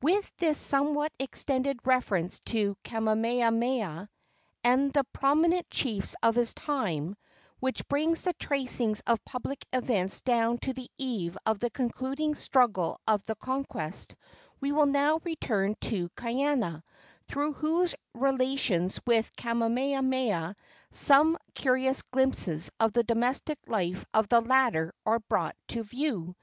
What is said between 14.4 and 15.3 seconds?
we will now